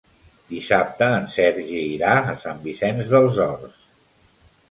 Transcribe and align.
Dissabte 0.51 1.09
en 1.17 1.27
Sergi 1.33 1.83
irà 1.97 2.15
a 2.33 2.35
Sant 2.45 2.63
Vicenç 2.65 3.13
dels 3.13 3.37
Horts. 3.45 3.79